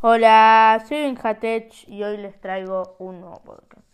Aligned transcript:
Hola, 0.00 0.80
soy 0.86 0.98
Benjatech 0.98 1.88
y 1.88 2.04
hoy 2.04 2.18
les 2.18 2.40
traigo 2.40 2.94
un 3.00 3.20
nuevo 3.20 3.40
podcast. 3.40 3.84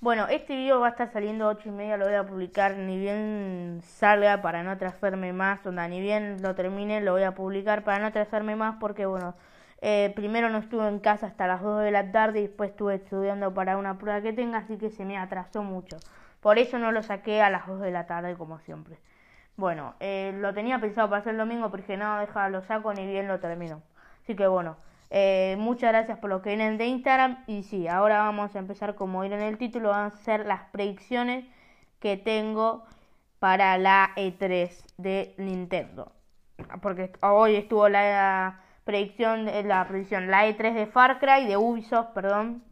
Bueno, 0.00 0.28
este 0.28 0.54
video 0.54 0.78
va 0.78 0.86
a 0.86 0.90
estar 0.90 1.12
saliendo 1.12 1.48
8 1.48 1.70
y 1.70 1.72
media, 1.72 1.96
lo 1.96 2.04
voy 2.04 2.14
a 2.14 2.24
publicar 2.24 2.76
ni 2.76 2.96
bien 2.96 3.80
salga 3.82 4.40
para 4.40 4.62
no 4.62 4.70
atrasarme 4.70 5.32
más, 5.32 5.66
onda, 5.66 5.88
ni 5.88 6.00
bien 6.00 6.42
lo 6.42 6.54
termine, 6.54 7.00
lo 7.00 7.10
voy 7.10 7.24
a 7.24 7.34
publicar 7.34 7.82
para 7.82 7.98
no 7.98 8.06
atrasarme 8.06 8.54
más 8.54 8.76
porque 8.78 9.04
bueno, 9.06 9.34
eh, 9.80 10.12
primero 10.14 10.48
no 10.48 10.58
estuve 10.58 10.86
en 10.86 11.00
casa 11.00 11.26
hasta 11.26 11.48
las 11.48 11.60
2 11.60 11.82
de 11.82 11.90
la 11.90 12.12
tarde 12.12 12.38
y 12.38 12.42
después 12.42 12.70
estuve 12.70 12.94
estudiando 12.94 13.52
para 13.52 13.78
una 13.78 13.98
prueba 13.98 14.20
que 14.20 14.32
tenga, 14.32 14.58
así 14.58 14.78
que 14.78 14.90
se 14.90 15.04
me 15.04 15.18
atrasó 15.18 15.64
mucho. 15.64 15.96
Por 16.40 16.58
eso 16.58 16.78
no 16.78 16.92
lo 16.92 17.02
saqué 17.02 17.42
a 17.42 17.50
las 17.50 17.66
2 17.66 17.80
de 17.80 17.90
la 17.90 18.06
tarde 18.06 18.36
como 18.36 18.60
siempre. 18.60 19.00
Bueno, 19.56 19.96
eh, 19.98 20.32
lo 20.38 20.54
tenía 20.54 20.78
pensado 20.78 21.08
para 21.08 21.18
hacer 21.18 21.32
el 21.32 21.38
domingo, 21.38 21.68
pero 21.72 21.82
dije, 21.82 21.96
no, 21.96 22.20
deja, 22.20 22.48
lo 22.48 22.62
saco 22.62 22.94
ni 22.94 23.04
bien 23.08 23.26
lo 23.26 23.40
termino. 23.40 23.82
Así 24.22 24.36
que 24.36 24.46
bueno. 24.46 24.76
Eh, 25.10 25.56
muchas 25.58 25.92
gracias 25.92 26.18
por 26.18 26.30
lo 26.30 26.42
que 26.42 26.50
vienen 26.50 26.78
de 26.78 26.86
Instagram. 26.86 27.44
Y 27.46 27.62
sí, 27.62 27.88
ahora 27.88 28.18
vamos 28.18 28.54
a 28.54 28.58
empezar, 28.58 28.94
como 28.94 29.24
ir 29.24 29.32
en 29.32 29.42
el 29.42 29.58
título, 29.58 29.90
vamos 29.90 30.14
a 30.14 30.16
hacer 30.16 30.46
las 30.46 30.64
predicciones 30.70 31.44
que 32.00 32.16
tengo 32.16 32.84
para 33.38 33.78
la 33.78 34.10
E3 34.16 34.70
de 34.98 35.34
Nintendo. 35.38 36.12
Porque 36.82 37.12
hoy 37.22 37.56
estuvo 37.56 37.88
la 37.88 38.60
predicción, 38.84 39.46
la 39.46 39.86
predicción, 39.88 40.30
la 40.30 40.46
E3 40.48 40.74
de 40.74 40.86
Far 40.86 41.18
Cry, 41.20 41.46
de 41.46 41.56
Ubisoft, 41.56 42.12
perdón. 42.14 42.64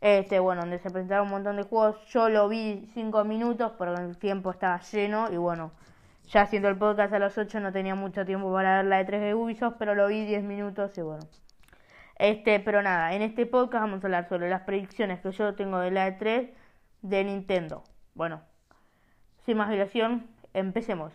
Este, 0.00 0.40
bueno, 0.40 0.62
donde 0.62 0.78
se 0.80 0.90
presentaron 0.90 1.26
un 1.26 1.32
montón 1.32 1.56
de 1.56 1.62
juegos. 1.62 1.96
Yo 2.08 2.28
lo 2.28 2.48
vi 2.48 2.90
5 2.94 3.24
minutos 3.24 3.72
porque 3.78 4.02
el 4.02 4.18
tiempo 4.18 4.50
estaba 4.50 4.80
lleno 4.80 5.30
y 5.32 5.36
bueno, 5.36 5.72
ya 6.28 6.42
haciendo 6.42 6.68
el 6.68 6.76
podcast 6.76 7.12
a 7.14 7.18
las 7.20 7.38
8 7.38 7.60
no 7.60 7.72
tenía 7.72 7.94
mucho 7.94 8.24
tiempo 8.24 8.52
para 8.52 8.78
ver 8.78 8.86
la 8.86 9.00
E3 9.02 9.20
de 9.20 9.34
Ubisoft, 9.34 9.76
pero 9.78 9.94
lo 9.94 10.08
vi 10.08 10.24
10 10.26 10.42
minutos 10.44 10.96
y 10.98 11.02
bueno. 11.02 11.22
Este, 12.16 12.60
pero 12.60 12.82
nada, 12.82 13.14
en 13.14 13.22
este 13.22 13.46
podcast 13.46 13.82
vamos 13.82 14.04
a 14.04 14.06
hablar 14.06 14.28
sobre 14.28 14.50
las 14.50 14.62
predicciones 14.62 15.20
que 15.20 15.32
yo 15.32 15.54
tengo 15.54 15.78
de 15.78 15.90
la 15.90 16.08
E3 16.08 16.50
de 17.02 17.24
Nintendo. 17.24 17.82
Bueno, 18.14 18.42
sin 19.44 19.56
más 19.56 19.70
dilación, 19.70 20.26
empecemos. 20.54 21.12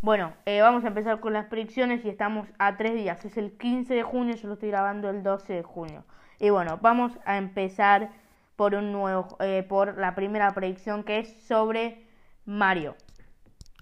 Bueno, 0.00 0.32
eh, 0.46 0.60
vamos 0.60 0.84
a 0.84 0.88
empezar 0.88 1.20
con 1.20 1.32
las 1.32 1.46
predicciones 1.46 2.04
y 2.04 2.08
estamos 2.08 2.48
a 2.58 2.76
tres 2.76 2.94
días. 2.94 3.24
Es 3.24 3.36
el 3.36 3.56
15 3.56 3.94
de 3.94 4.02
junio, 4.02 4.34
yo 4.34 4.48
lo 4.48 4.54
estoy 4.54 4.70
grabando 4.70 5.10
el 5.10 5.22
12 5.22 5.52
de 5.52 5.62
junio. 5.62 6.04
Y 6.40 6.50
bueno, 6.50 6.78
vamos 6.82 7.12
a 7.24 7.38
empezar 7.38 8.10
por 8.56 8.74
un 8.74 8.90
nuevo, 8.90 9.36
eh, 9.40 9.64
por 9.68 9.98
la 9.98 10.14
primera 10.14 10.50
predicción 10.52 11.04
que 11.04 11.20
es 11.20 11.46
sobre 11.46 12.04
Mario. 12.44 12.96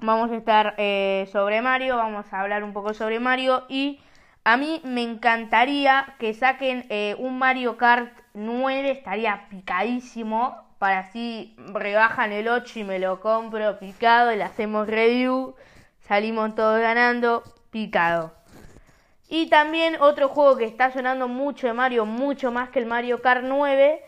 Vamos 0.03 0.31
a 0.31 0.37
estar 0.37 0.75
eh, 0.79 1.29
sobre 1.33 1.63
Mario, 1.63 1.97
vamos 1.97 2.33
a 2.33 2.41
hablar 2.41 2.65
un 2.65 2.73
poco 2.73 2.95
sobre 2.95 3.21
Mario 3.21 3.65
y 3.69 4.01
a 4.45 4.57
mí 4.57 4.81
me 4.85 5.03
encantaría 5.03 6.15
que 6.19 6.33
saquen 6.33 6.87
eh, 6.89 7.15
un 7.19 7.39
Mario 7.39 7.77
Kart 7.77 8.13
9, 8.35 8.91
estaría 8.91 9.49
picadísimo. 9.51 10.57
Para 10.79 11.01
así 11.01 11.55
rebajan 11.59 12.33
el 12.33 12.49
8 12.49 12.79
y 12.79 12.85
me 12.85 12.99
lo 12.99 13.21
compro 13.21 13.79
picado 13.79 14.35
le 14.35 14.43
hacemos 14.43 14.87
review. 14.87 15.55
Salimos 16.01 16.55
todos 16.55 16.81
ganando, 16.81 17.43
picado. 17.71 18.35
Y 19.29 19.49
también 19.49 19.97
otro 20.01 20.29
juego 20.29 20.57
que 20.57 20.65
está 20.65 20.91
sonando 20.91 21.29
mucho 21.29 21.67
de 21.67 21.75
Mario, 21.75 22.07
mucho 22.07 22.51
más 22.51 22.71
que 22.71 22.79
el 22.79 22.87
Mario 22.87 23.21
Kart 23.21 23.45
9, 23.45 24.03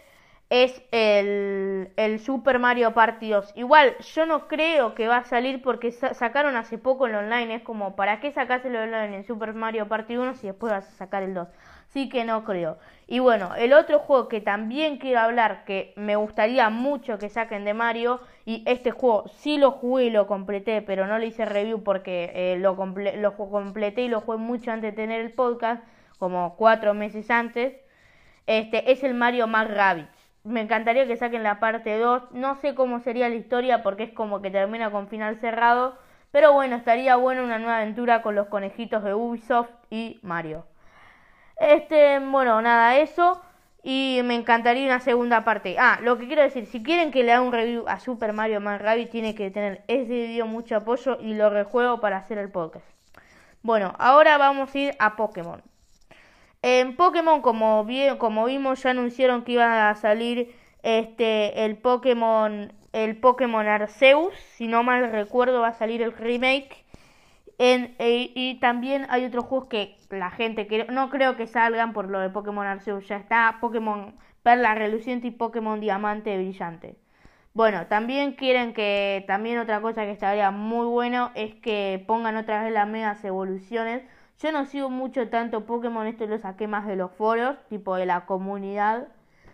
es 0.52 0.82
el, 0.90 1.92
el, 1.96 2.20
Super 2.20 2.58
Mario 2.58 2.92
Party 2.92 3.30
2. 3.30 3.54
Igual, 3.56 3.96
yo 4.00 4.26
no 4.26 4.48
creo 4.48 4.94
que 4.94 5.08
va 5.08 5.16
a 5.16 5.24
salir 5.24 5.62
porque 5.62 5.92
sacaron 5.92 6.56
hace 6.56 6.76
poco 6.76 7.06
el 7.06 7.14
online. 7.14 7.54
Es 7.54 7.62
como, 7.62 7.96
¿para 7.96 8.20
qué 8.20 8.32
sacas 8.32 8.62
el 8.66 8.76
online 8.76 9.16
en 9.16 9.24
Super 9.24 9.54
Mario 9.54 9.88
Party 9.88 10.18
1 10.18 10.34
si 10.34 10.48
después 10.48 10.70
vas 10.70 10.86
a 10.86 10.90
sacar 10.90 11.22
el 11.22 11.32
2? 11.32 11.48
Sí 11.88 12.10
que 12.10 12.26
no 12.26 12.44
creo. 12.44 12.76
Y 13.06 13.18
bueno, 13.18 13.54
el 13.56 13.72
otro 13.72 14.00
juego 14.00 14.28
que 14.28 14.42
también 14.42 14.98
quiero 14.98 15.20
hablar, 15.20 15.64
que 15.64 15.94
me 15.96 16.16
gustaría 16.16 16.68
mucho 16.68 17.16
que 17.16 17.30
saquen 17.30 17.64
de 17.64 17.72
Mario, 17.72 18.20
y 18.44 18.62
este 18.66 18.90
juego 18.90 19.28
sí 19.28 19.56
lo 19.56 19.70
jugué 19.70 20.04
y 20.04 20.10
lo 20.10 20.26
completé, 20.26 20.82
pero 20.82 21.06
no 21.06 21.18
le 21.18 21.28
hice 21.28 21.46
review 21.46 21.82
porque 21.82 22.30
eh, 22.34 22.58
lo, 22.58 22.76
lo 22.76 23.36
completé 23.36 24.02
y 24.02 24.08
lo 24.08 24.20
jugué 24.20 24.36
mucho 24.36 24.70
antes 24.70 24.94
de 24.94 24.96
tener 25.02 25.22
el 25.22 25.32
podcast, 25.32 25.82
como 26.18 26.56
cuatro 26.56 26.92
meses 26.92 27.30
antes. 27.30 27.74
Este 28.46 28.92
es 28.92 29.02
el 29.02 29.14
Mario 29.14 29.46
más 29.46 29.70
me 30.44 30.60
encantaría 30.60 31.06
que 31.06 31.16
saquen 31.16 31.42
la 31.42 31.60
parte 31.60 31.98
2. 31.98 32.32
No 32.32 32.56
sé 32.56 32.74
cómo 32.74 33.00
sería 33.00 33.28
la 33.28 33.34
historia 33.36 33.82
porque 33.82 34.04
es 34.04 34.12
como 34.12 34.42
que 34.42 34.50
termina 34.50 34.90
con 34.90 35.08
final 35.08 35.36
cerrado. 35.36 35.96
Pero 36.30 36.52
bueno, 36.52 36.76
estaría 36.76 37.16
bueno 37.16 37.44
una 37.44 37.58
nueva 37.58 37.76
aventura 37.78 38.22
con 38.22 38.34
los 38.34 38.48
conejitos 38.48 39.04
de 39.04 39.14
Ubisoft 39.14 39.70
y 39.90 40.18
Mario. 40.22 40.64
Este, 41.58 42.18
bueno, 42.18 42.60
nada, 42.62 42.96
eso. 42.96 43.40
Y 43.84 44.20
me 44.24 44.34
encantaría 44.34 44.86
una 44.86 45.00
segunda 45.00 45.44
parte. 45.44 45.76
Ah, 45.78 45.98
lo 46.02 46.16
que 46.16 46.26
quiero 46.26 46.42
decir, 46.42 46.66
si 46.66 46.82
quieren 46.82 47.10
que 47.10 47.24
le 47.24 47.32
haga 47.32 47.42
un 47.42 47.52
review 47.52 47.84
a 47.88 47.98
Super 47.98 48.32
Mario 48.32 48.60
Man 48.60 48.78
Rabbit, 48.78 49.10
tiene 49.10 49.34
que 49.34 49.50
tener 49.50 49.84
ese 49.88 50.12
video 50.12 50.46
mucho 50.46 50.76
apoyo 50.76 51.18
y 51.20 51.34
lo 51.34 51.50
rejuego 51.50 52.00
para 52.00 52.18
hacer 52.18 52.38
el 52.38 52.50
podcast. 52.50 52.86
Bueno, 53.62 53.94
ahora 53.98 54.38
vamos 54.38 54.74
a 54.74 54.78
ir 54.78 54.96
a 54.98 55.16
Pokémon. 55.16 55.62
En 56.62 56.96
Pokémon, 56.96 57.42
como, 57.42 57.86
como 58.18 58.44
vimos, 58.46 58.82
ya 58.82 58.90
anunciaron 58.90 59.42
que 59.44 59.52
iba 59.52 59.90
a 59.90 59.94
salir 59.96 60.54
este 60.82 61.64
el 61.64 61.76
Pokémon 61.76 62.72
el 62.92 63.16
Pokémon 63.16 63.66
Arceus, 63.66 64.34
si 64.56 64.68
no 64.68 64.82
mal 64.82 65.10
recuerdo 65.10 65.60
va 65.60 65.68
a 65.68 65.72
salir 65.72 66.02
el 66.02 66.12
remake. 66.12 66.84
E, 67.58 68.32
y 68.34 68.58
también 68.60 69.06
hay 69.08 69.24
otros 69.24 69.44
juegos 69.44 69.68
que 69.68 69.96
la 70.10 70.30
gente 70.30 70.66
que 70.66 70.84
no 70.86 71.10
creo 71.10 71.36
que 71.36 71.46
salgan 71.46 71.92
por 71.92 72.10
lo 72.10 72.18
de 72.20 72.28
Pokémon 72.30 72.66
Arceus, 72.66 73.06
ya 73.08 73.16
está 73.16 73.58
Pokémon 73.60 74.14
Perla 74.42 74.74
Reluciente 74.74 75.28
y 75.28 75.30
Pokémon 75.30 75.80
Diamante 75.80 76.36
Brillante. 76.36 76.96
Bueno, 77.54 77.86
también 77.86 78.32
quieren 78.32 78.72
que 78.74 79.24
también 79.26 79.58
otra 79.58 79.80
cosa 79.80 80.04
que 80.04 80.12
estaría 80.12 80.50
muy 80.50 80.86
bueno 80.86 81.30
es 81.34 81.54
que 81.56 82.02
pongan 82.06 82.36
otra 82.36 82.64
vez 82.64 82.72
las 82.72 82.88
megas 82.88 83.24
evoluciones 83.24 84.02
yo 84.42 84.50
no 84.50 84.66
sigo 84.66 84.90
mucho 84.90 85.28
tanto 85.28 85.66
Pokémon, 85.66 86.06
esto 86.06 86.26
lo 86.26 86.36
saqué 86.38 86.66
más 86.66 86.86
de 86.86 86.96
los 86.96 87.12
foros, 87.12 87.56
tipo 87.68 87.94
de 87.94 88.06
la 88.06 88.26
comunidad. 88.26 89.06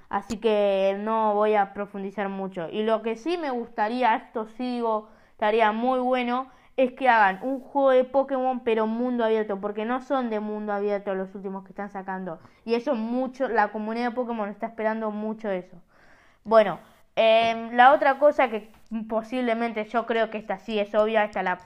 Así 0.08 0.38
que 0.38 0.96
no 1.00 1.34
voy 1.34 1.54
a 1.54 1.74
profundizar 1.74 2.30
mucho. 2.30 2.68
Y 2.70 2.82
lo 2.82 3.02
que 3.02 3.16
sí 3.16 3.36
me 3.36 3.50
gustaría, 3.50 4.16
esto 4.16 4.46
sigo, 4.46 5.10
estaría 5.32 5.70
muy 5.72 6.00
bueno, 6.00 6.50
es 6.78 6.92
que 6.92 7.08
hagan 7.08 7.40
un 7.42 7.60
juego 7.60 7.90
de 7.90 8.04
Pokémon 8.04 8.60
pero 8.60 8.86
mundo 8.86 9.24
abierto, 9.24 9.60
porque 9.60 9.84
no 9.84 10.00
son 10.00 10.30
de 10.30 10.40
mundo 10.40 10.72
abierto 10.72 11.14
los 11.14 11.34
últimos 11.34 11.64
que 11.64 11.70
están 11.70 11.90
sacando. 11.90 12.38
Y 12.64 12.74
eso 12.74 12.94
mucho, 12.94 13.48
la 13.48 13.68
comunidad 13.72 14.10
de 14.10 14.14
Pokémon 14.14 14.48
está 14.48 14.66
esperando 14.66 15.10
mucho 15.10 15.50
eso. 15.50 15.76
Bueno, 16.44 16.78
eh, 17.16 17.70
la 17.72 17.92
otra 17.92 18.18
cosa 18.18 18.48
que 18.48 18.70
posiblemente 19.08 19.84
yo 19.86 20.06
creo 20.06 20.30
que 20.30 20.38
esta 20.38 20.58
sí 20.58 20.78
es 20.78 20.94
obvia, 20.94 21.24
esta 21.24 21.42
la 21.42 21.60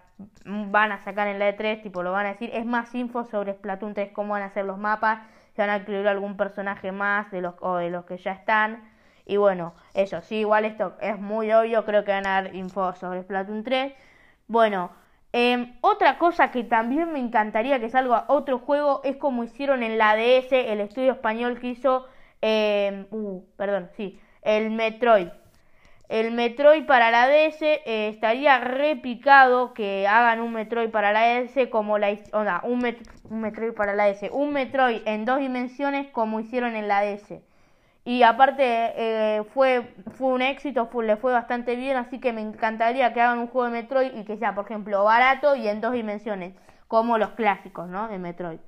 van 0.44 0.93
a 0.93 0.99
sacar 0.99 1.28
en 1.28 1.38
la 1.38 1.56
E3, 1.56 1.83
tipo 1.83 2.03
lo 2.03 2.12
van 2.12 2.27
a 2.27 2.31
decir, 2.31 2.50
es 2.53 2.66
más 2.66 2.94
info 2.94 3.25
sobre 3.25 3.55
Splatoon 3.55 3.94
3, 3.94 4.12
cómo 4.12 4.33
van 4.33 4.43
a 4.43 4.47
hacer 4.47 4.65
los 4.65 4.78
mapas, 4.78 5.21
si 5.55 5.61
van 5.61 5.71
a 5.71 5.77
incluir 5.78 6.06
algún 6.09 6.37
personaje 6.37 6.93
más 6.93 7.31
de 7.31 7.41
los, 7.41 7.55
o 7.61 7.77
de 7.77 7.91
los 7.91 8.05
que 8.05 8.16
ya 8.16 8.32
están. 8.32 8.91
Y 9.25 9.37
bueno, 9.37 9.75
eso, 9.94 10.21
sí, 10.22 10.37
igual 10.37 10.65
esto 10.65 10.97
es 11.00 11.19
muy 11.19 11.53
obvio, 11.53 11.84
creo 11.84 12.05
que 12.05 12.12
van 12.12 12.27
a 12.27 12.43
dar 12.43 12.55
info 12.55 12.94
sobre 12.94 13.22
Splatoon 13.22 13.62
3. 13.62 13.94
Bueno, 14.49 14.91
em, 15.32 15.77
otra 15.81 16.19
cosa 16.19 16.50
que 16.50 16.65
también 16.65 17.12
me 17.12 17.21
encantaría 17.21 17.81
que 17.81 17.88
salga 17.91 18.25
otro 18.28 18.59
juego 18.59 19.00
es 19.05 19.16
como 19.16 19.44
hicieron 19.44 19.82
en 19.82 19.99
la 19.99 20.16
DS, 20.16 20.72
el 20.72 20.81
estudio 20.81 21.12
español 21.12 21.61
que 21.61 21.69
hizo, 21.69 22.06
eh, 22.43 23.06
uh, 23.11 23.44
perdón, 23.56 23.91
sí, 23.97 24.21
el 24.43 24.71
Metroid 24.71 25.28
el 26.09 26.33
Metroid 26.33 26.85
para 26.85 27.11
la 27.11 27.29
DS 27.29 27.63
eh, 27.63 28.09
estaría 28.09 28.59
repicado 28.59 29.73
que 29.73 30.07
hagan 30.07 30.41
un 30.41 30.53
Metroid 30.53 30.91
para 30.91 31.13
la 31.13 31.41
DS 31.41 31.69
como 31.71 31.99
la 31.99 32.11
un, 32.65 32.85
un, 33.31 33.41
Metroid 33.41 33.73
para 33.73 33.95
la 33.95 34.07
DS, 34.07 34.31
un 34.31 34.53
Metroid 34.53 35.01
en 35.07 35.25
dos 35.25 35.38
dimensiones 35.38 36.09
como 36.09 36.41
hicieron 36.41 36.76
en 36.76 36.88
la 36.88 37.03
DS. 37.03 37.41
Y 38.05 38.25
aparte 38.25 38.65
eh, 38.65 39.44
fue, 39.55 39.94
fue 40.19 40.29
un 40.35 40.43
éxito, 40.43 40.87
fue, 40.87 41.06
le 41.06 41.17
fue 41.17 41.32
bastante 41.32 41.76
bien, 41.76 41.97
así 41.97 42.19
que 42.19 42.32
me 42.32 42.41
encantaría 42.41 43.15
que 43.15 43.21
hagan 43.21 43.38
un 43.38 43.47
juego 43.47 43.67
de 43.67 43.81
Metroid 43.81 44.15
y 44.15 44.25
que 44.25 44.37
sea, 44.37 44.55
por 44.55 44.65
ejemplo, 44.65 45.05
barato 45.05 45.55
y 45.55 45.69
en 45.69 45.81
dos 45.81 45.93
dimensiones, 45.93 46.55
como 46.88 47.17
los 47.17 47.31
clásicos, 47.31 47.88
¿no? 47.88 48.09
De 48.09 48.19
Metroid. 48.19 48.59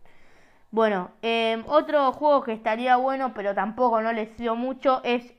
Bueno, 0.71 1.11
eh, 1.23 1.63
otro 1.67 2.13
juego 2.13 2.43
que 2.43 2.53
estaría 2.53 2.97
bueno, 2.97 3.35
pero 3.35 3.55
tampoco 3.55 4.01
no 4.01 4.13
les 4.13 4.37
dio 4.37 4.55
mucho, 4.57 5.01
es 5.05 5.33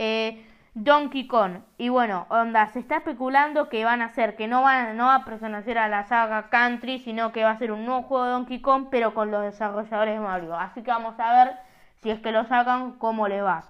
Donkey 0.75 1.27
Kong. 1.27 1.61
Y 1.77 1.89
bueno, 1.89 2.27
onda, 2.29 2.67
se 2.67 2.79
está 2.79 2.97
especulando 2.97 3.69
que 3.69 3.83
van 3.85 4.01
a 4.01 4.05
hacer, 4.05 4.35
que 4.35 4.47
no, 4.47 4.61
van, 4.61 4.95
no 4.97 5.05
va 5.05 5.15
a 5.15 5.25
pertenecer 5.25 5.77
a 5.77 5.87
la 5.87 6.03
saga 6.03 6.49
Country, 6.49 6.99
sino 6.99 7.31
que 7.31 7.43
va 7.43 7.51
a 7.51 7.57
ser 7.57 7.71
un 7.71 7.85
nuevo 7.85 8.03
juego 8.03 8.25
de 8.25 8.31
Donkey 8.31 8.61
Kong, 8.61 8.87
pero 8.91 9.13
con 9.13 9.31
los 9.31 9.43
desarrolladores 9.43 10.15
de 10.15 10.19
Mario. 10.19 10.55
Así 10.55 10.83
que 10.83 10.91
vamos 10.91 11.19
a 11.19 11.33
ver 11.33 11.55
si 12.01 12.11
es 12.11 12.19
que 12.19 12.31
lo 12.31 12.45
sacan, 12.45 12.93
cómo 12.99 13.27
le 13.27 13.41
va. 13.41 13.63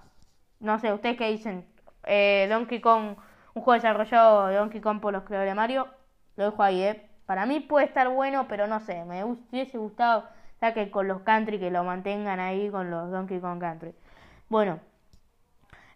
No 0.60 0.78
sé, 0.78 0.92
¿ustedes 0.92 1.16
qué 1.16 1.30
dicen? 1.30 1.66
Eh, 2.04 2.48
Donkey 2.50 2.80
Kong, 2.80 3.16
un 3.54 3.62
juego 3.62 3.74
desarrollado 3.74 4.48
de 4.48 4.56
Donkey 4.56 4.80
Kong 4.80 5.00
por 5.00 5.12
los 5.12 5.22
creadores 5.24 5.52
de 5.52 5.56
Mario. 5.56 5.88
Lo 6.36 6.50
dejo 6.50 6.62
ahí, 6.62 6.82
¿eh? 6.82 7.10
Para 7.26 7.46
mí 7.46 7.60
puede 7.60 7.86
estar 7.86 8.08
bueno, 8.08 8.46
pero 8.48 8.66
no 8.66 8.80
sé, 8.80 9.04
me 9.04 9.24
hubiese 9.24 9.78
gustado 9.78 10.24
que 10.74 10.90
con 10.90 11.06
los 11.08 11.20
country 11.22 11.58
que 11.58 11.70
lo 11.70 11.84
mantengan 11.84 12.40
ahí 12.40 12.70
con 12.70 12.90
los 12.90 13.10
Donkey 13.10 13.40
Kong 13.40 13.60
Country. 13.60 13.94
Bueno, 14.48 14.80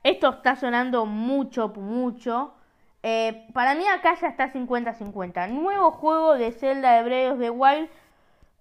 esto 0.02 0.30
está 0.30 0.56
sonando 0.56 1.06
mucho, 1.06 1.68
mucho. 1.68 2.54
Eh, 3.02 3.46
para 3.52 3.74
mí 3.74 3.84
acá 3.86 4.14
ya 4.20 4.28
está 4.28 4.52
50-50. 4.52 5.48
Nuevo 5.48 5.90
juego 5.92 6.34
de 6.34 6.52
Zelda 6.52 6.92
de 6.96 7.02
Breath 7.02 7.32
of 7.32 7.58
Wild. 7.58 7.88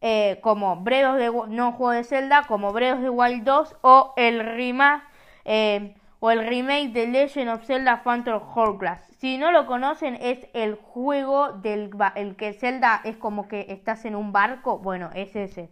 Eh, 0.02 0.40
como 0.42 0.78
Breath 0.78 1.06
of 1.06 1.18
the 1.18 1.54
no 1.54 1.74
juego 1.74 1.92
de 1.92 2.04
Zelda, 2.06 2.46
como 2.48 2.72
Breath 2.72 2.96
of 2.96 3.02
the 3.02 3.10
Wild 3.10 3.44
2 3.44 3.76
o 3.82 4.14
el 4.16 4.40
remake, 4.46 5.04
eh, 5.44 5.94
o 6.22 6.32
el 6.32 6.48
remake 6.48 6.94
de 6.94 7.08
Legend 7.08 7.50
of 7.50 7.66
Zelda 7.66 8.02
Phantom 8.04 8.42
Hourglass. 8.56 9.02
Si 9.18 9.38
no 9.38 9.52
lo 9.52 9.66
conocen, 9.66 10.18
es 10.22 10.48
el 10.54 10.76
juego 10.76 11.52
del 11.52 11.90
el 12.16 12.38
que 12.38 12.54
Zelda 12.54 13.02
es 13.04 13.18
como 13.18 13.50
que 13.50 13.66
estás 13.70 14.06
en 14.06 14.16
un 14.16 14.32
barco. 14.32 14.78
Bueno, 14.78 15.10
es 15.14 15.36
ese. 15.36 15.70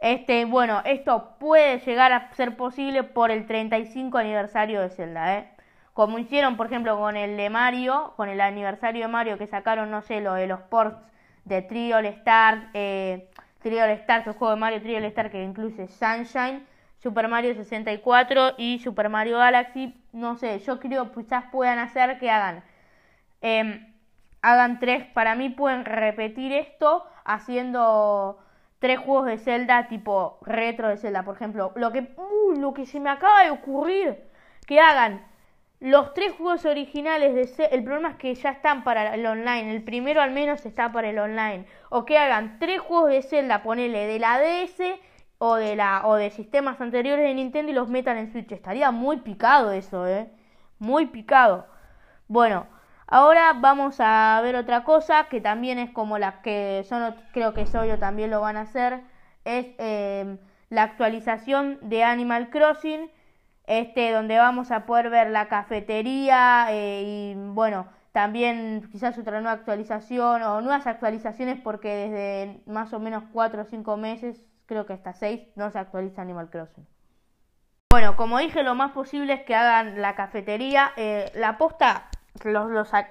Este, 0.00 0.44
bueno, 0.44 0.82
esto 0.84 1.34
puede 1.40 1.80
llegar 1.80 2.12
a 2.12 2.32
ser 2.34 2.56
posible 2.56 3.02
por 3.02 3.30
el 3.30 3.46
35 3.46 4.18
aniversario 4.18 4.80
de 4.80 4.90
Zelda, 4.90 5.38
¿eh? 5.38 5.50
Como 5.92 6.20
hicieron, 6.20 6.56
por 6.56 6.66
ejemplo, 6.66 6.96
con 6.96 7.16
el 7.16 7.36
de 7.36 7.50
Mario, 7.50 8.12
con 8.16 8.28
el 8.28 8.40
aniversario 8.40 9.02
de 9.06 9.08
Mario 9.08 9.38
que 9.38 9.48
sacaron, 9.48 9.90
no 9.90 10.00
sé, 10.02 10.20
lo 10.20 10.34
de 10.34 10.46
los 10.46 10.60
ports 10.60 10.96
de 11.44 11.62
Trial 11.62 12.06
Star, 12.06 12.68
eh, 12.74 13.28
Trial 13.60 13.90
Star, 13.90 14.22
el 14.26 14.34
juego 14.34 14.54
de 14.54 14.60
Mario 14.60 14.80
Trial 14.80 15.04
Star 15.06 15.30
que 15.30 15.42
incluye 15.42 15.88
Sunshine, 15.88 16.64
Super 17.02 17.26
Mario 17.26 17.54
64 17.54 18.54
y 18.58 18.78
Super 18.78 19.08
Mario 19.08 19.38
Galaxy. 19.38 20.00
No 20.12 20.36
sé, 20.36 20.60
yo 20.60 20.78
creo 20.78 21.10
que 21.10 21.22
quizás 21.22 21.46
puedan 21.50 21.80
hacer 21.80 22.20
que 22.20 22.30
hagan, 22.30 22.62
eh, 23.42 23.92
hagan 24.42 24.78
tres. 24.78 25.04
Para 25.06 25.34
mí 25.34 25.48
pueden 25.48 25.84
repetir 25.84 26.52
esto 26.52 27.04
haciendo 27.24 28.38
tres 28.78 28.98
juegos 28.98 29.26
de 29.26 29.38
Zelda 29.38 29.88
tipo 29.88 30.38
retro 30.42 30.88
de 30.88 30.96
Zelda, 30.96 31.24
por 31.24 31.36
ejemplo. 31.36 31.72
Lo 31.76 31.92
que, 31.92 32.00
uh, 32.16 32.52
lo 32.58 32.74
que 32.74 32.86
se 32.86 33.00
me 33.00 33.10
acaba 33.10 33.44
de 33.44 33.50
ocurrir, 33.50 34.18
que 34.66 34.80
hagan 34.80 35.26
los 35.80 36.12
tres 36.14 36.32
juegos 36.32 36.64
originales 36.64 37.34
de 37.34 37.46
Zelda, 37.46 37.74
el 37.74 37.84
problema 37.84 38.10
es 38.10 38.16
que 38.16 38.34
ya 38.34 38.50
están 38.50 38.84
para 38.84 39.14
el 39.14 39.24
online, 39.26 39.74
el 39.74 39.84
primero 39.84 40.20
al 40.20 40.32
menos 40.32 40.66
está 40.66 40.92
para 40.92 41.10
el 41.10 41.18
online. 41.18 41.66
O 41.90 42.04
que 42.04 42.18
hagan 42.18 42.58
tres 42.58 42.80
juegos 42.80 43.10
de 43.10 43.22
Zelda, 43.22 43.62
ponele 43.62 44.06
de 44.06 44.18
la 44.18 44.38
DS 44.38 44.80
o 45.38 45.54
de 45.54 45.76
la 45.76 46.02
o 46.04 46.14
de 46.16 46.30
sistemas 46.30 46.80
anteriores 46.80 47.24
de 47.24 47.34
Nintendo 47.34 47.70
y 47.72 47.74
los 47.74 47.88
metan 47.88 48.18
en 48.18 48.32
Switch. 48.32 48.52
Estaría 48.52 48.90
muy 48.90 49.18
picado 49.18 49.72
eso, 49.72 50.06
eh. 50.06 50.30
Muy 50.78 51.06
picado. 51.06 51.66
Bueno, 52.28 52.66
Ahora 53.10 53.54
vamos 53.54 53.96
a 54.00 54.38
ver 54.42 54.54
otra 54.54 54.84
cosa 54.84 55.28
que 55.30 55.40
también 55.40 55.78
es 55.78 55.90
como 55.90 56.18
la 56.18 56.42
que 56.42 56.84
son, 56.86 57.14
creo 57.32 57.54
que 57.54 57.64
Soyo 57.64 57.98
también 57.98 58.30
lo 58.30 58.42
van 58.42 58.58
a 58.58 58.62
hacer, 58.62 59.00
es 59.46 59.66
em, 59.78 60.36
la 60.68 60.82
actualización 60.82 61.78
de 61.80 62.04
Animal 62.04 62.50
Crossing, 62.50 63.10
este 63.66 64.12
donde 64.12 64.36
vamos 64.36 64.70
a 64.70 64.84
poder 64.84 65.08
ver 65.08 65.30
la 65.30 65.48
cafetería 65.48 66.66
eh, 66.70 67.02
y 67.06 67.34
bueno, 67.34 67.86
también 68.12 68.86
quizás 68.92 69.16
otra 69.16 69.40
nueva 69.40 69.52
actualización 69.52 70.42
o 70.42 70.60
nuevas 70.60 70.86
actualizaciones 70.86 71.58
porque 71.62 71.88
desde 71.88 72.60
más 72.66 72.92
o 72.92 73.00
menos 73.00 73.24
4 73.32 73.62
o 73.62 73.64
5 73.64 73.96
meses, 73.96 74.38
creo 74.66 74.84
que 74.84 74.92
hasta 74.92 75.14
6, 75.14 75.48
no 75.56 75.70
se 75.70 75.78
actualiza 75.78 76.20
Animal 76.20 76.50
Crossing. 76.50 76.86
Bueno, 77.90 78.16
como 78.16 78.38
dije, 78.38 78.62
lo 78.62 78.74
más 78.74 78.92
posible 78.92 79.32
es 79.32 79.42
que 79.44 79.54
hagan 79.54 80.02
la 80.02 80.14
cafetería. 80.14 80.92
Eh, 80.96 81.32
la 81.34 81.56
posta 81.56 82.07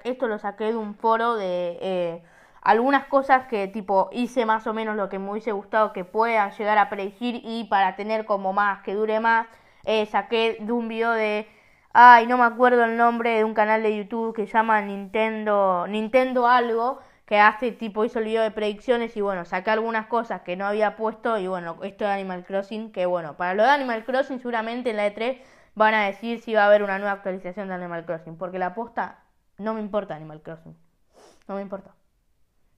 esto 0.04 0.28
lo 0.28 0.38
saqué 0.38 0.64
de 0.64 0.76
un 0.76 0.94
foro 0.94 1.36
de 1.36 1.78
eh, 1.80 2.22
algunas 2.62 3.04
cosas 3.06 3.46
que 3.46 3.68
tipo 3.68 4.10
hice 4.12 4.44
más 4.44 4.66
o 4.66 4.74
menos 4.74 4.96
lo 4.96 5.08
que 5.08 5.18
me 5.18 5.30
hubiese 5.30 5.52
gustado 5.52 5.92
que 5.92 6.04
puedan 6.04 6.50
llegar 6.52 6.78
a 6.78 6.90
predecir 6.90 7.40
y 7.44 7.64
para 7.64 7.96
tener 7.96 8.24
como 8.26 8.52
más, 8.52 8.82
que 8.82 8.94
dure 8.94 9.20
más, 9.20 9.46
eh, 9.84 10.06
saqué 10.06 10.58
de 10.60 10.72
un 10.72 10.88
video 10.88 11.12
de, 11.12 11.48
ay, 11.92 12.26
no 12.26 12.36
me 12.36 12.44
acuerdo 12.44 12.84
el 12.84 12.96
nombre 12.96 13.30
de 13.36 13.44
un 13.44 13.54
canal 13.54 13.82
de 13.82 13.96
YouTube 13.96 14.34
que 14.34 14.46
llama 14.46 14.80
Nintendo, 14.82 15.86
Nintendo 15.88 16.46
algo, 16.46 16.98
que 17.24 17.38
hace 17.38 17.72
tipo 17.72 18.04
hizo 18.04 18.18
el 18.18 18.24
video 18.24 18.42
de 18.42 18.50
predicciones 18.50 19.16
y 19.16 19.20
bueno, 19.20 19.44
saqué 19.44 19.70
algunas 19.70 20.06
cosas 20.06 20.42
que 20.42 20.56
no 20.56 20.66
había 20.66 20.96
puesto 20.96 21.38
y 21.38 21.46
bueno, 21.46 21.76
esto 21.82 22.04
de 22.04 22.10
Animal 22.10 22.44
Crossing, 22.44 22.90
que 22.90 23.06
bueno, 23.06 23.36
para 23.36 23.54
lo 23.54 23.62
de 23.62 23.70
Animal 23.70 24.04
Crossing 24.04 24.38
seguramente 24.38 24.90
en 24.90 24.96
la 24.96 25.06
E3 25.06 25.38
van 25.78 25.94
a 25.94 26.06
decir 26.06 26.40
si 26.40 26.54
va 26.54 26.64
a 26.64 26.66
haber 26.66 26.82
una 26.82 26.98
nueva 26.98 27.12
actualización 27.12 27.68
de 27.68 27.74
Animal 27.74 28.04
Crossing, 28.04 28.36
porque 28.36 28.58
la 28.58 28.74
posta 28.74 29.20
no 29.58 29.74
me 29.74 29.80
importa 29.80 30.16
Animal 30.16 30.42
Crossing. 30.42 30.76
No 31.46 31.54
me 31.54 31.62
importa. 31.62 31.94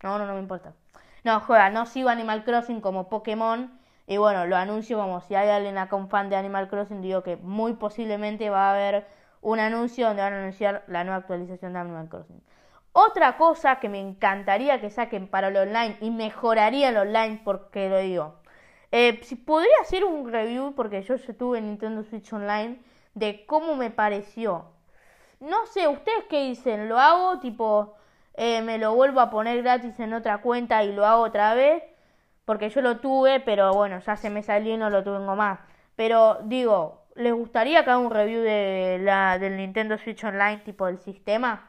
No, 0.02 0.18
no, 0.18 0.26
no 0.26 0.34
me 0.34 0.40
importa. 0.40 0.74
No, 1.24 1.40
juega, 1.40 1.70
no 1.70 1.86
sigo 1.86 2.10
Animal 2.10 2.44
Crossing 2.44 2.80
como 2.80 3.08
Pokémon. 3.08 3.78
Y 4.06 4.18
bueno, 4.18 4.44
lo 4.46 4.56
anuncio 4.56 4.98
como 4.98 5.20
si 5.22 5.34
hay 5.34 5.48
alguien 5.48 5.78
acá 5.78 5.96
un 5.96 6.08
fan 6.08 6.28
de 6.28 6.36
Animal 6.36 6.68
Crossing, 6.68 7.00
digo 7.00 7.22
que 7.22 7.36
muy 7.36 7.74
posiblemente 7.74 8.50
va 8.50 8.68
a 8.68 8.72
haber 8.72 9.06
un 9.40 9.60
anuncio 9.60 10.06
donde 10.06 10.22
van 10.22 10.34
a 10.34 10.38
anunciar 10.38 10.84
la 10.86 11.04
nueva 11.04 11.18
actualización 11.18 11.72
de 11.72 11.78
Animal 11.78 12.08
Crossing. 12.08 12.42
Otra 12.92 13.36
cosa 13.38 13.76
que 13.76 13.88
me 13.88 14.00
encantaría 14.00 14.80
que 14.80 14.90
saquen 14.90 15.28
para 15.28 15.48
el 15.48 15.56
online 15.56 15.96
y 16.00 16.10
mejoraría 16.10 16.90
el 16.90 16.96
online, 16.96 17.40
porque 17.44 17.88
lo 17.88 17.98
digo, 17.98 18.40
eh, 18.90 19.20
si 19.22 19.36
podría 19.36 19.72
hacer 19.80 20.04
un 20.04 20.30
review, 20.30 20.74
porque 20.74 21.02
yo 21.02 21.14
ya 21.14 21.32
tuve 21.34 21.60
Nintendo 21.60 22.02
Switch 22.02 22.32
Online, 22.32 22.80
de 23.14 23.44
cómo 23.46 23.76
me 23.76 23.90
pareció. 23.90 24.66
No 25.40 25.66
sé, 25.66 25.88
¿ustedes 25.88 26.24
qué 26.28 26.42
dicen? 26.44 26.88
¿Lo 26.88 26.98
hago 26.98 27.40
tipo, 27.40 27.94
eh, 28.34 28.62
me 28.62 28.78
lo 28.78 28.94
vuelvo 28.94 29.20
a 29.20 29.30
poner 29.30 29.62
gratis 29.62 29.98
en 30.00 30.12
otra 30.12 30.38
cuenta 30.38 30.84
y 30.84 30.92
lo 30.92 31.06
hago 31.06 31.22
otra 31.22 31.54
vez? 31.54 31.82
Porque 32.44 32.68
yo 32.70 32.80
lo 32.82 32.98
tuve, 32.98 33.40
pero 33.40 33.72
bueno, 33.72 34.00
ya 34.00 34.16
se 34.16 34.30
me 34.30 34.42
salió 34.42 34.74
y 34.74 34.76
no 34.76 34.90
lo 34.90 35.02
tengo 35.02 35.36
más. 35.36 35.60
Pero 35.96 36.38
digo, 36.44 37.04
¿les 37.14 37.32
gustaría 37.32 37.84
que 37.84 37.90
haga 37.90 37.98
un 37.98 38.10
review 38.10 38.42
de 38.42 38.98
la, 39.02 39.38
del 39.38 39.56
Nintendo 39.56 39.98
Switch 39.98 40.24
Online, 40.24 40.58
tipo 40.58 40.86
del 40.86 40.98
sistema? 40.98 41.68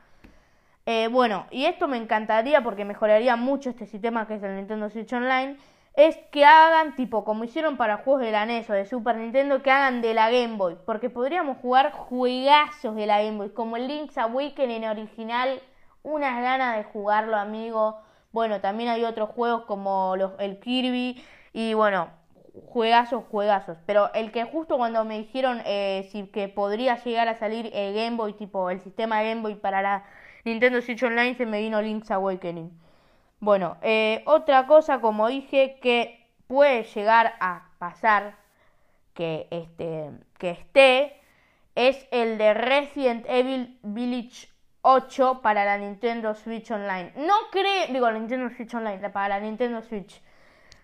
Eh, 0.86 1.08
bueno, 1.10 1.46
y 1.52 1.66
esto 1.66 1.88
me 1.88 1.98
encantaría 1.98 2.62
porque 2.64 2.86
mejoraría 2.86 3.36
mucho 3.36 3.70
este 3.70 3.86
sistema 3.86 4.28
que 4.28 4.36
es 4.36 4.44
el 4.44 4.56
Nintendo 4.56 4.90
Switch 4.90 5.14
Online 5.14 5.58
es 5.94 6.18
que 6.32 6.46
hagan 6.46 6.96
tipo 6.96 7.24
como 7.24 7.44
hicieron 7.44 7.78
para 7.78 7.98
juegos 7.98 8.22
de 8.22 8.32
la 8.32 8.46
NES 8.46 8.70
o 8.70 8.74
de 8.74 8.86
Super 8.86 9.18
Nintendo, 9.18 9.62
que 9.62 9.72
hagan 9.72 10.02
de 10.02 10.14
la 10.14 10.30
Game 10.32 10.56
Boy, 10.56 10.78
porque 10.86 11.10
podríamos 11.10 11.58
jugar 11.58 11.92
juegazos 11.92 12.96
de 12.96 13.06
la 13.06 13.22
Game 13.22 13.38
Boy, 13.38 13.50
como 13.50 13.78
el 13.78 13.88
Link's 13.88 14.18
Awakening 14.18 14.86
original, 14.86 15.62
unas 16.04 16.42
ganas 16.42 16.78
de 16.78 16.84
jugarlo, 16.86 17.36
amigo. 17.36 18.00
Bueno, 18.32 18.62
también 18.62 18.90
hay 18.90 19.04
otros 19.04 19.30
juegos 19.32 19.64
como 19.66 20.16
los, 20.16 20.32
el 20.40 20.60
Kirby 20.60 21.22
y 21.54 21.74
bueno, 21.74 22.10
juegazos, 22.68 23.24
juegazos. 23.30 23.78
Pero 23.86 24.14
el 24.14 24.32
que 24.32 24.46
justo 24.46 24.78
cuando 24.78 25.04
me 25.04 25.18
dijeron 25.20 25.62
eh, 25.66 26.08
si 26.12 26.28
que 26.28 26.48
podría 26.48 26.96
llegar 27.04 27.28
a 27.28 27.38
salir 27.38 27.70
el 27.74 27.94
Game 27.94 28.18
Boy, 28.18 28.34
tipo 28.34 28.70
el 28.70 28.80
sistema 28.80 29.22
Game 29.24 29.42
Boy 29.42 29.56
para 29.56 29.82
la 29.82 30.06
Nintendo 30.46 30.82
Switch 30.82 31.04
Online, 31.04 31.36
se 31.36 31.46
me 31.46 31.60
vino 31.60 31.82
Link's 31.82 32.12
Awakening. 32.12 32.72
Bueno, 33.42 33.78
eh, 33.82 34.22
otra 34.28 34.68
cosa, 34.68 35.02
como 35.02 35.28
dije, 35.28 35.80
que 35.82 36.30
puede 36.46 36.84
llegar 36.84 37.34
a 37.40 37.70
pasar 37.80 38.36
que, 39.16 39.48
este, 39.50 40.12
que 40.38 40.52
esté, 40.52 41.20
es 41.74 42.08
el 42.12 42.38
de 42.38 42.54
Resident 42.54 43.26
Evil 43.28 43.80
Village 43.82 44.48
8 44.84 45.42
para 45.42 45.66
la 45.66 45.80
Nintendo 45.80 46.36
Switch 46.36 46.70
Online. 46.70 47.14
No 47.16 47.34
creo, 47.52 47.88
digo, 47.92 48.12
la 48.12 48.20
Nintendo 48.20 48.48
Switch 48.56 48.76
Online, 48.76 49.10
para 49.10 49.30
la 49.30 49.40
Nintendo 49.40 49.82
Switch. 49.82 50.22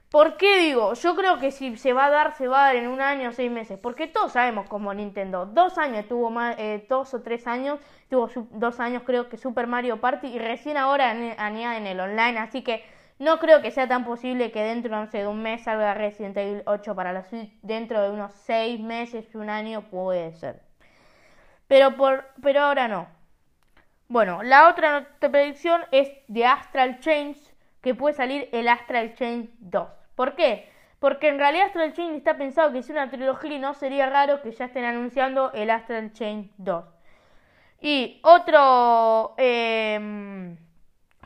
¿Por 0.10 0.38
qué 0.38 0.60
digo? 0.60 0.94
Yo 0.94 1.16
creo 1.16 1.38
que 1.38 1.52
si 1.52 1.76
se 1.76 1.92
va 1.92 2.06
a 2.06 2.10
dar, 2.10 2.34
se 2.36 2.48
va 2.48 2.64
a 2.64 2.68
dar 2.68 2.76
en 2.78 2.88
un 2.88 3.02
año 3.02 3.30
o 3.30 3.32
seis 3.34 3.52
meses. 3.52 3.78
Porque 3.78 4.08
todos 4.08 4.32
sabemos 4.32 4.68
como 4.70 4.94
Nintendo. 4.94 5.46
Dos 5.46 5.78
años 5.78 6.08
tuvo 6.08 6.30
más, 6.30 6.56
eh, 6.58 6.86
dos 6.88 7.14
o 7.14 7.22
tres 7.22 7.46
años. 7.46 7.80
Tuvo 8.10 8.30
dos 8.52 8.80
años 8.80 9.04
creo 9.06 9.28
que 9.28 9.38
Super 9.38 9.68
Mario 9.68 10.00
Party. 10.00 10.28
Y 10.28 10.40
recién 10.40 10.78
ahora 10.78 11.12
añaden 11.12 11.88
el 11.88 12.00
online. 12.00 12.40
Así 12.40 12.64
que 12.64 12.86
no 13.20 13.40
creo 13.40 13.62
que 13.62 13.72
sea 13.72 13.88
tan 13.88 14.06
posible 14.06 14.52
que 14.52 14.62
dentro 14.62 15.06
de 15.08 15.28
un 15.28 15.42
mes 15.42 15.64
salga 15.64 15.94
Resident 15.94 16.38
Evil 16.38 16.64
8 16.66 16.96
para 16.96 17.12
la 17.12 17.24
Switch. 17.24 17.52
Dentro 17.62 18.02
de 18.02 18.12
unos 18.12 18.34
seis 18.34 18.80
meses, 18.80 19.36
un 19.36 19.50
año 19.50 19.90
puede 19.90 20.32
ser. 20.34 20.62
Pero, 21.68 21.98
por, 21.98 22.26
pero 22.42 22.62
ahora 22.62 22.88
no. 22.88 23.08
Bueno, 24.08 24.42
la 24.42 24.70
otra 24.70 25.06
predicción 25.20 25.82
es 25.92 26.10
de 26.30 26.46
Astral 26.46 27.02
Chains 27.02 27.47
que 27.88 27.96
puede 27.96 28.14
salir 28.14 28.50
el 28.52 28.68
Astral 28.68 29.16
Chain 29.16 29.50
2. 29.60 29.88
¿Por 30.14 30.36
qué? 30.36 30.70
Porque 31.00 31.30
en 31.30 31.40
realidad 31.40 31.68
Astral 31.68 31.94
Chain 31.94 32.16
está 32.16 32.38
pensado 32.38 32.74
que 32.74 32.80
es 32.80 32.90
una 32.90 33.10
trilogía 33.10 33.56
y 33.56 33.60
no 33.60 33.74
sería 33.74 34.10
raro 34.10 34.42
que 34.42 34.52
ya 34.52 34.66
estén 34.66 34.84
anunciando 34.84 35.54
el 35.54 35.70
Astral 35.70 36.12
Chain 36.12 36.52
2. 36.58 36.84
Y 37.80 38.20
otro 38.24 39.36
em, 39.38 40.58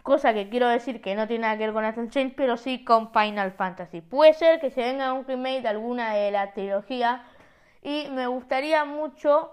cosa 0.04 0.36
que 0.36 0.50
quiero 0.50 0.68
decir 0.68 1.02
que 1.02 1.16
no 1.16 1.26
tiene 1.26 1.42
nada 1.42 1.58
que 1.58 1.66
ver 1.66 1.74
con 1.74 1.84
Astral 1.84 2.12
Chain, 2.12 2.36
pero 2.38 2.58
sí 2.58 2.84
con 2.84 3.12
Final 3.12 3.54
Fantasy. 3.54 4.02
Puede 4.02 4.36
ser 4.36 4.60
que 4.60 4.70
se 4.70 4.82
venga 4.82 5.14
un 5.14 5.26
remake 5.26 5.64
de 5.64 5.70
alguna 5.70 6.14
de 6.14 6.30
la 6.30 6.54
trilogía 6.54 7.24
y 7.82 8.08
me 8.12 8.28
gustaría 8.28 8.86
mucho... 8.86 9.52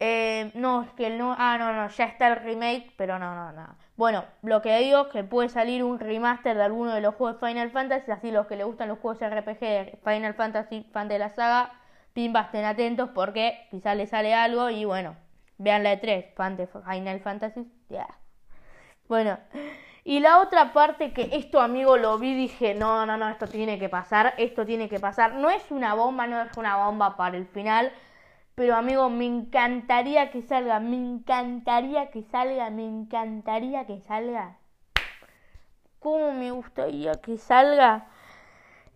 Eh, 0.00 0.52
no, 0.54 0.82
es 0.84 0.90
que 0.92 1.10
no, 1.10 1.34
ah, 1.38 1.56
no, 1.58 1.72
no, 1.72 1.88
ya 1.88 2.04
está 2.04 2.28
el 2.28 2.36
remake, 2.36 2.92
pero 2.96 3.18
no, 3.18 3.34
no, 3.34 3.52
no. 3.52 3.76
Bueno, 3.96 4.24
lo 4.42 4.62
que 4.62 4.78
digo 4.78 5.06
es 5.06 5.08
que 5.08 5.24
puede 5.24 5.48
salir 5.48 5.82
un 5.82 5.98
remaster 5.98 6.56
de 6.56 6.62
alguno 6.62 6.94
de 6.94 7.00
los 7.00 7.14
juegos 7.16 7.40
de 7.40 7.48
Final 7.48 7.70
Fantasy, 7.72 8.10
así 8.12 8.30
los 8.30 8.46
que 8.46 8.56
le 8.56 8.64
gustan 8.64 8.88
los 8.88 8.98
juegos 9.00 9.20
RPG 9.20 9.60
de 9.60 9.98
Final 10.04 10.34
Fantasy, 10.34 10.86
fan 10.92 11.08
de 11.08 11.18
la 11.18 11.30
saga, 11.30 11.72
pimba, 12.12 12.42
estén 12.42 12.64
atentos 12.64 13.10
porque 13.14 13.66
quizás 13.70 13.96
les 13.96 14.10
sale 14.10 14.34
algo 14.34 14.70
y 14.70 14.84
bueno, 14.84 15.16
vean 15.58 15.82
la 15.82 15.90
de 15.90 15.96
3, 15.96 16.26
fan 16.36 16.56
de 16.56 16.68
Final 16.68 17.20
Fantasy, 17.20 17.66
ya. 17.88 18.06
Bueno, 19.08 19.38
y 20.04 20.20
la 20.20 20.40
otra 20.40 20.72
parte 20.72 21.12
que 21.12 21.30
esto 21.32 21.60
amigo 21.60 21.96
lo 21.96 22.18
vi, 22.18 22.34
dije, 22.34 22.74
no, 22.74 23.06
no, 23.06 23.16
no, 23.16 23.28
esto 23.28 23.46
tiene 23.48 23.78
que 23.78 23.88
pasar, 23.88 24.34
esto 24.38 24.64
tiene 24.66 24.88
que 24.88 25.00
pasar, 25.00 25.34
no 25.34 25.50
es 25.50 25.70
una 25.70 25.94
bomba, 25.94 26.26
no 26.26 26.40
es 26.42 26.56
una 26.56 26.76
bomba 26.76 27.16
para 27.16 27.36
el 27.36 27.46
final, 27.46 27.92
pero 28.58 28.74
amigo, 28.74 29.08
me 29.08 29.24
encantaría 29.24 30.32
que 30.32 30.42
salga, 30.42 30.80
me 30.80 30.96
encantaría 30.96 32.10
que 32.10 32.24
salga, 32.24 32.70
me 32.70 32.84
encantaría 32.84 33.86
que 33.86 34.00
salga. 34.00 34.58
¿Cómo 36.00 36.32
me 36.32 36.50
gustaría 36.50 37.12
que 37.12 37.38
salga? 37.38 38.08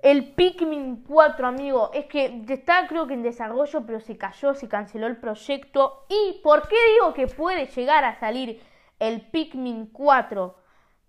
El 0.00 0.35
Pikmin 0.35 1.04
4, 1.04 1.47
amigo, 1.47 1.92
es 1.95 2.07
que 2.07 2.42
está 2.49 2.88
creo 2.88 3.07
que 3.07 3.14
en 3.14 3.23
desarrollo, 3.23 3.87
pero 3.87 4.00
se 4.00 4.19
cayó, 4.19 4.52
se 4.54 4.69
canceló 4.69 5.07
el 5.07 5.19
proyecto. 5.19 6.07
¿Y 6.09 6.40
por 6.42 6.66
qué 6.66 6.75
digo 6.95 7.14
que 7.14 7.28
puede 7.28 7.66
llegar 7.66 8.04
a 8.04 8.19
salir 8.19 8.61
el 8.99 9.21
Pikmin 9.21 9.87
4 9.87 10.57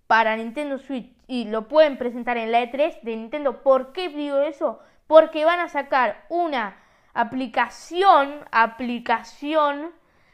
para 0.05 0.37
Nintendo 0.37 0.77
Switch 0.77 1.11
y 1.25 1.45
lo 1.45 1.67
pueden 1.67 1.97
presentar 1.97 2.37
en 2.37 2.51
la 2.51 2.61
E3 2.61 3.01
de 3.01 3.15
Nintendo? 3.15 3.63
¿Por 3.63 3.93
qué 3.93 4.09
digo 4.09 4.37
eso? 4.41 4.77
Porque 5.07 5.43
van 5.43 5.59
a 5.59 5.69
sacar 5.69 6.27
una 6.29 6.82
aplicación, 7.13 8.39
aplicación 8.51 9.91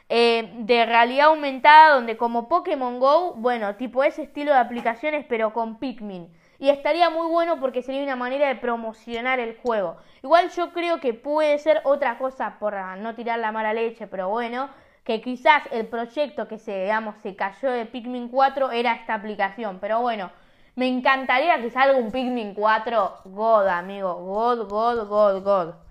eh, 0.08 0.52
de 0.60 0.86
realidad 0.86 1.28
aumentada 1.28 1.94
donde 1.94 2.18
como 2.18 2.48
Pokémon 2.48 3.00
Go, 3.00 3.34
bueno, 3.34 3.76
tipo 3.76 4.04
ese 4.04 4.24
estilo 4.24 4.52
de 4.52 4.58
aplicaciones 4.58 5.26
pero 5.28 5.54
con 5.54 5.78
Pikmin. 5.78 6.34
Y 6.58 6.70
estaría 6.70 7.10
muy 7.10 7.28
bueno 7.28 7.60
porque 7.60 7.84
sería 7.84 8.04
una 8.04 8.16
manera 8.16 8.48
de 8.48 8.56
promocionar 8.56 9.40
el 9.40 9.58
juego. 9.58 9.98
Igual 10.24 10.50
yo 10.50 10.74
creo 10.74 11.00
que 11.00 11.14
puede 11.14 11.58
ser 11.58 11.82
otra 11.86 12.18
cosa 12.18 12.58
por 12.60 12.76
no 12.98 13.16
tirar 13.16 13.40
la 13.40 13.52
mala 13.52 13.74
leche, 13.74 14.08
pero 14.08 14.30
bueno, 14.30 14.70
que 15.06 15.22
quizás 15.22 15.64
el 15.72 15.88
proyecto 15.88 16.48
que 16.50 16.58
se, 16.58 16.92
se 17.22 17.36
cayó 17.36 17.72
de 17.72 17.86
Pikmin 17.86 18.28
4 18.28 18.72
era 18.72 18.94
esta 18.94 19.14
aplicación. 19.14 19.80
Pero 19.80 20.02
bueno, 20.02 20.32
me 20.76 20.88
encantaría 20.88 21.62
que 21.62 21.70
salga 21.70 21.98
un 21.98 22.12
Pikmin 22.12 22.54
4 22.56 23.22
God, 23.26 23.68
amigo. 23.68 24.16
God, 24.16 24.68
God, 24.70 25.08
God, 25.08 25.44
God 25.44 25.89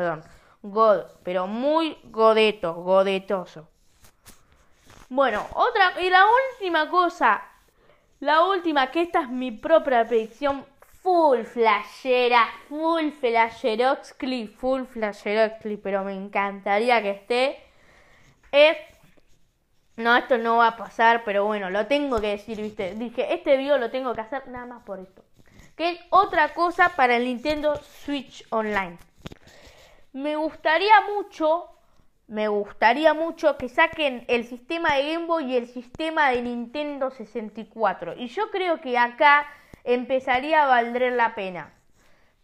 perdón, 0.00 0.24
God, 0.62 1.02
pero 1.22 1.46
muy 1.46 1.98
godeto, 2.04 2.72
godetoso. 2.72 3.68
Bueno, 5.10 5.46
otra, 5.52 6.00
y 6.00 6.08
la 6.08 6.24
última 6.24 6.88
cosa, 6.88 7.42
la 8.20 8.44
última, 8.44 8.90
que 8.90 9.02
esta 9.02 9.20
es 9.20 9.28
mi 9.28 9.50
propia 9.50 10.06
predicción, 10.06 10.64
full 11.02 11.42
flashera, 11.42 12.48
full 12.70 13.10
flasheroxcli, 13.10 14.46
full 14.46 14.84
flasheroxcli, 14.84 15.76
pero 15.76 16.02
me 16.02 16.14
encantaría 16.14 17.02
que 17.02 17.10
esté, 17.10 17.62
es, 18.52 18.78
no, 19.96 20.16
esto 20.16 20.38
no 20.38 20.56
va 20.56 20.68
a 20.68 20.76
pasar, 20.78 21.24
pero 21.24 21.44
bueno, 21.44 21.68
lo 21.68 21.88
tengo 21.88 22.22
que 22.22 22.28
decir, 22.28 22.58
viste, 22.58 22.94
dije, 22.94 23.34
este 23.34 23.58
video 23.58 23.76
lo 23.76 23.90
tengo 23.90 24.14
que 24.14 24.22
hacer 24.22 24.48
nada 24.48 24.64
más 24.64 24.82
por 24.82 24.98
esto, 24.98 25.22
que 25.76 25.90
es 25.90 26.00
otra 26.08 26.54
cosa 26.54 26.88
para 26.96 27.16
el 27.16 27.24
Nintendo 27.24 27.76
Switch 27.76 28.46
Online 28.48 28.96
me 30.12 30.36
gustaría 30.36 30.94
mucho, 31.14 31.70
me 32.26 32.48
gustaría 32.48 33.14
mucho 33.14 33.56
que 33.56 33.68
saquen 33.68 34.24
el 34.28 34.44
sistema 34.44 34.94
de 34.94 35.12
Game 35.12 35.26
Boy 35.26 35.52
y 35.52 35.56
el 35.56 35.66
sistema 35.66 36.30
de 36.30 36.42
Nintendo 36.42 37.10
64. 37.10 38.14
Y 38.16 38.28
yo 38.28 38.50
creo 38.50 38.80
que 38.80 38.98
acá 38.98 39.46
empezaría 39.84 40.64
a 40.64 40.66
valer 40.66 41.12
la 41.12 41.34
pena. 41.34 41.74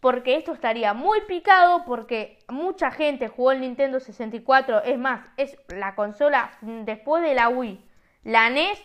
Porque 0.01 0.37
esto 0.37 0.53
estaría 0.53 0.95
muy 0.95 1.23
picado 1.23 1.85
porque 1.85 2.39
mucha 2.49 2.91
gente 2.91 3.29
jugó 3.29 3.53
el 3.53 3.61
Nintendo 3.61 3.99
64. 3.99 4.83
Es 4.85 4.99
más, 4.99 5.27
es 5.37 5.57
la 5.69 5.95
consola 5.95 6.53
después 6.61 7.23
de 7.23 7.35
la 7.35 7.49
Wii. 7.49 7.85
La 8.23 8.51
NES 8.51 8.81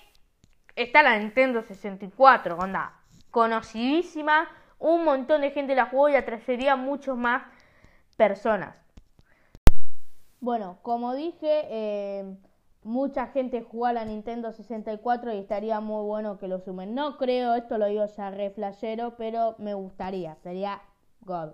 está 0.76 1.04
la 1.04 1.18
Nintendo 1.20 1.62
64, 1.62 2.58
onda. 2.58 2.94
Conocidísima. 3.30 4.50
Un 4.80 5.04
montón 5.04 5.42
de 5.42 5.52
gente 5.52 5.76
la 5.76 5.86
jugó 5.86 6.10
y 6.10 6.16
atraería 6.16 6.76
muchos 6.76 7.16
más 7.16 7.44
personas. 8.22 8.76
Bueno, 10.42 10.78
como 10.84 11.16
dije, 11.16 11.66
eh, 11.72 12.38
mucha 12.84 13.26
gente 13.26 13.64
juega 13.64 13.90
a 13.90 13.94
la 13.94 14.06
Nintendo 14.06 14.52
64 14.52 15.34
y 15.34 15.38
estaría 15.38 15.80
muy 15.80 16.06
bueno 16.06 16.38
que 16.38 16.48
lo 16.48 16.60
sumen. 16.60 16.94
No 16.94 17.18
creo, 17.18 17.56
esto 17.56 17.80
lo 17.80 17.88
digo 17.88 18.06
ya 18.06 18.30
re 18.30 18.52
flashero, 18.52 19.16
pero 19.18 19.56
me 19.58 19.74
gustaría, 19.74 20.36
sería 20.44 20.84
God. 21.22 21.54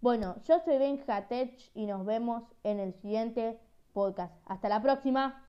Bueno, 0.00 0.34
yo 0.42 0.58
soy 0.58 0.78
Benja 0.78 1.28
Tech 1.28 1.56
y 1.72 1.86
nos 1.86 2.04
vemos 2.04 2.42
en 2.64 2.80
el 2.80 2.94
siguiente 2.94 3.60
podcast. 3.92 4.34
Hasta 4.44 4.68
la 4.68 4.82
próxima. 4.82 5.44